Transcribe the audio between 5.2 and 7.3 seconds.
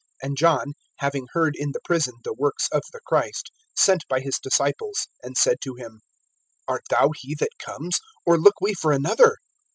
(3)and said to him: Art thou